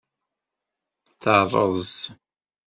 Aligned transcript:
Teṛṛeẓ. 1.21 1.93